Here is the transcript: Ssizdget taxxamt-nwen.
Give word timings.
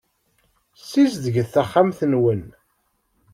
Ssizdget 0.81 1.49
taxxamt-nwen. 1.53 2.43